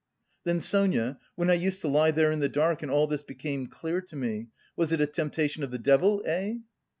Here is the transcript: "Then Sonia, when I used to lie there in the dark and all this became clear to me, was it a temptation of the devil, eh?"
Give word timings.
"Then 0.45 0.61
Sonia, 0.61 1.19
when 1.35 1.51
I 1.51 1.53
used 1.53 1.79
to 1.81 1.87
lie 1.87 2.09
there 2.09 2.31
in 2.31 2.39
the 2.39 2.49
dark 2.49 2.81
and 2.81 2.91
all 2.91 3.05
this 3.05 3.21
became 3.21 3.67
clear 3.67 4.01
to 4.01 4.15
me, 4.15 4.47
was 4.75 4.91
it 4.91 4.99
a 4.99 5.05
temptation 5.05 5.61
of 5.61 5.69
the 5.69 5.77
devil, 5.77 6.23
eh?" 6.25 6.55